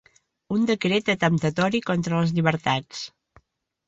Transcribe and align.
Un 0.53 0.63
decret 0.69 1.11
atemptatori 1.13 1.81
contra 1.89 2.21
les 2.21 2.33
llibertats. 2.39 3.03